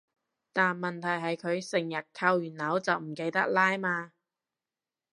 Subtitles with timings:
[0.51, 4.13] 但問題係佢成日扣完鈕就唔記得拉嘛